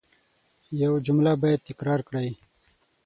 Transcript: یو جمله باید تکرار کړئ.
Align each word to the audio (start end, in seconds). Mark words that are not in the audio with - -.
یو 0.81 0.93
جمله 1.05 1.31
باید 1.41 1.65
تکرار 1.69 1.99
کړئ. 2.07 2.29